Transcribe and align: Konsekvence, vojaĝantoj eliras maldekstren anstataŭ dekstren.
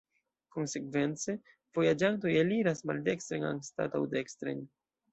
Konsekvence, 0.53 1.35
vojaĝantoj 1.79 2.33
eliras 2.41 2.85
maldekstren 2.93 3.49
anstataŭ 3.55 4.07
dekstren. 4.19 4.69